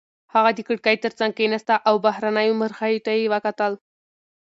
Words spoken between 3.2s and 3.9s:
وکتل.